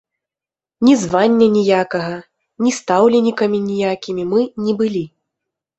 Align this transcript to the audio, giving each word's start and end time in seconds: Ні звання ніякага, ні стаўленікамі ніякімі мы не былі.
Ні 0.87 0.93
звання 1.01 1.47
ніякага, 1.59 2.17
ні 2.65 2.71
стаўленікамі 2.81 3.59
ніякімі 3.71 4.23
мы 4.35 4.41
не 4.67 4.73
былі. 4.83 5.07